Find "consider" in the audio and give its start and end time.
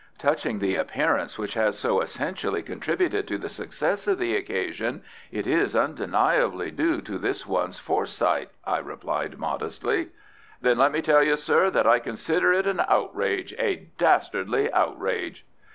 11.99-12.51